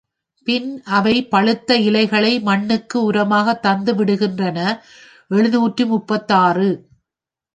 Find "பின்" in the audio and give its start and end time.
0.47-0.69